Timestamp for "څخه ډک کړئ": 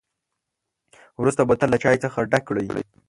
2.03-2.67